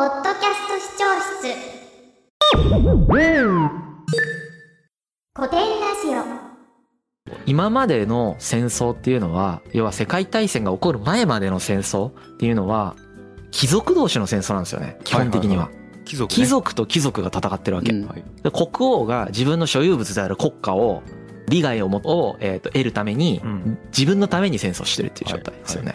[0.00, 1.04] ポッドキャスト視聴
[1.42, 1.52] 室。
[5.36, 6.08] 古典ラジ
[7.28, 7.34] オ。
[7.44, 12.96] 今までの戦争っていうのは要は世界大戦が起こる前までの戦争っていうのは
[13.50, 14.96] 貴族同士の戦争なんですよね。
[15.04, 15.68] 基本的には,、
[16.06, 18.06] 貴族、ね、貴族と貴族が戦ってるわけ、うん。
[18.06, 21.02] 国王が自分の所有物である国家を
[21.50, 23.78] 利害をもを、えーと得るためにうん。
[23.88, 25.92] 自分のために戦争してるっていう状態ですよね。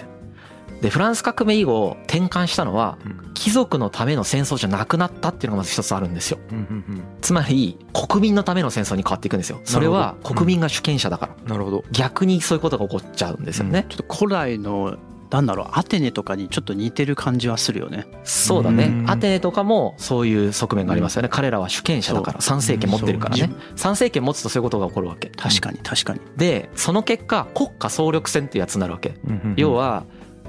[0.81, 6.39] でフランス革命以後転換したのはうん貴族のための戦争じゃなくなったっていうのがまず一つあるんですよ。
[6.51, 9.59] うんうんつまり国民のための戦争に変わっていくんですよ。
[9.65, 11.35] それは国民が主権者だから。
[11.41, 13.85] うんなるほど逆にそういうことが起こっちゃうんですよね。
[13.89, 14.97] ちょっと古来の
[15.31, 18.05] なんだろうアテネとかにちょっと似てる感じはするよね。
[18.23, 18.89] そうだねう。
[19.03, 21.29] んアテネとかもそういう側面がありますよね。
[21.29, 23.51] 彼らは主権者だから参政権持ってるからね。
[23.75, 25.29] 参政権持つとそういうことが起こるわけ。
[25.35, 26.21] 確かに確かに。
[26.37, 29.15] で、その結果国家総力戦っていうやつになるわけ。
[29.25, 30.03] うんうんうん要は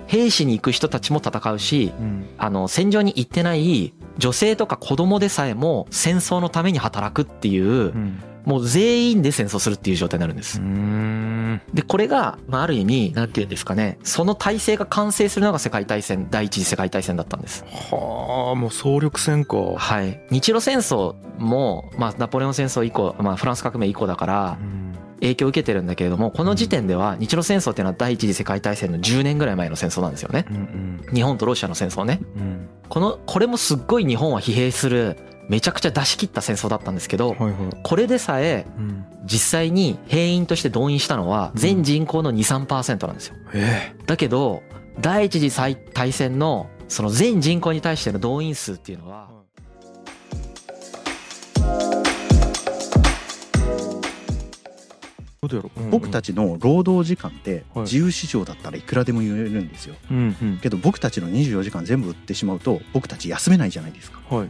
[0.06, 2.26] 兵士に行く人たちも戦うし、うん。
[2.38, 8.22] あの戦場に行ってない女性とか子供でさえも戦争のために働くっていううん。
[8.46, 10.60] もう全員で戦争するっていう状態になるんです。
[11.74, 13.98] でこれがまあある意味なんていうんですかね。
[14.04, 17.64] その体制が完成するのが世界大戦第一次世界大戦だったんです。
[17.90, 19.56] はあもう総力戦か。
[19.76, 24.85] はい、日露戦争も、まあ、ナポレオン戦争以降、まあ、フランス革命以降だからうん
[25.20, 30.46] 影響を受けてるんだけれどもこの時点では日露戦争っていうのは第一次世界大戦の10年ぐらい前の戦争なんですよね。
[30.50, 32.20] うん日本とロシアの戦争ね。
[32.36, 32.68] うん。
[32.88, 35.16] このこれもすっごい日本は疲弊する
[35.48, 37.52] めちゃくちゃ出し切った戦争だったんですけどはいはい。
[37.82, 39.04] これでさえうん。
[39.24, 43.34] 実際に兵員として動員したのは全人口の23%なんですよ。
[43.54, 44.62] えだけど
[45.00, 45.50] 第一次
[45.92, 49.28] 大戦のその全人口に対しての動員数っていうのは
[55.48, 55.82] どうやろ。
[55.88, 57.84] う僕たちの労働時間ってはい。
[57.84, 59.94] 自由市場だったらいくらでも言えるんですよ。
[60.10, 60.58] うんうん。
[60.58, 64.20] けど僕たちの24時間全部売ってしまうと僕たち休めないじゃないですか。
[64.28, 64.48] はい。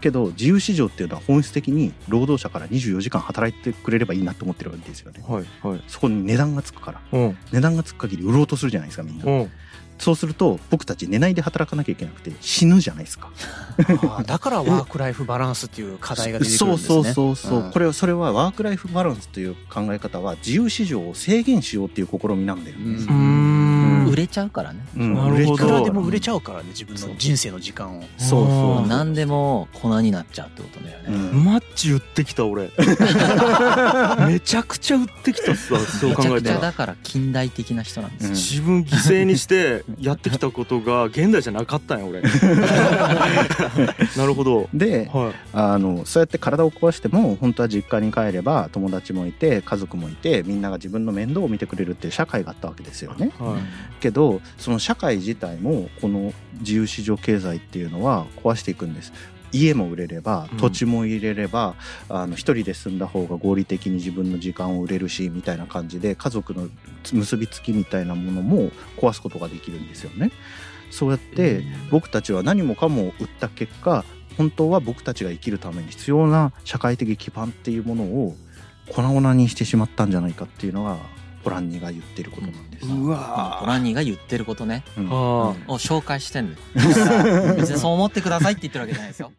[0.00, 9.50] けど自由市場っていうのは本質的に労働者から24時間働いてくれればいいなと思ってるわけですよねはいはいそこに値段がつくからうん値段がつく限り売ろうとするじゃないですかみんなうん
[10.00, 13.30] そうすると僕たち寝ないで働かなきゃいけなくて死ぬじゃないですか。
[14.26, 16.88] だからワークライフバランスっていう課題が出てくるんですね。
[16.88, 17.70] そうそうそうそう、うん。
[17.70, 23.39] これはそれはワークライフバランスという考え方は自由市場を制限しようっていう試みなんだよね、うん
[24.10, 24.80] 売れちゃうからね。
[24.96, 25.14] うん。
[25.14, 25.64] なるほど。
[25.64, 28.02] いくらでも売れちゃうからね自分の人生の時間を。
[28.18, 28.88] そうそう。
[28.88, 31.44] 何でも粉になっちゃうってことだよね、うん。
[31.44, 32.70] マッチ売ってきた俺。
[34.26, 35.80] めちゃくちゃ売ってきたっすわ。
[35.80, 38.34] そうめちゃくちゃ考えたらだから近代的な人なんですよ、うん。
[38.36, 42.22] 自分犠牲にしてやってきたことが現代じゃなかったんや俺。
[44.16, 44.68] なるほど。
[44.74, 45.32] ではい。
[45.52, 53.30] あのそうやって体を壊しても本当は実家に帰れば友達もいて家族もいてみんなが自分の面倒を見てくれるっていう社会があったわけですよね。
[53.38, 59.12] はいけどその社会自体もこの自由市場経済っていうのは壊していくんです。
[59.52, 61.74] 家も売れればうん土地も入れれば、
[62.08, 66.68] あの一人で住んだ方が合理的に自分の時間を売れるしみたいな感じで家族の
[67.12, 70.30] 結びつきみたいなものも壊すことができるんですよね。
[70.90, 74.04] そうやって僕たちは何もかも売った結果
[74.36, 78.34] 本当は僕たちが生きるために必要な社会的基盤っていうものを
[78.88, 80.98] 粉々にしてしまったんじゃないかっていうのが
[81.42, 82.86] ポランニが言ってることなんです。
[82.86, 84.84] うポわランニーが言ってることね。
[84.96, 85.10] うん。
[85.10, 86.56] を紹介してんのよ。
[87.56, 89.32] 別にそう思ってくださいって言ってるわけじゃないですよ。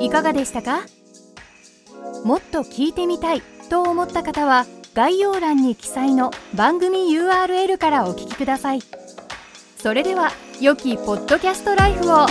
[0.00, 0.80] いかがでしたか？
[2.24, 8.80] もっと聞いてみたいと思った方は概要欄に記載の番組 URL からお聞きください。
[9.76, 10.30] それでは
[10.60, 12.26] 良きポッドキャストライフを